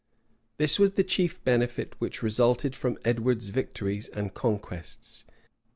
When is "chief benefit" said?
1.03-1.93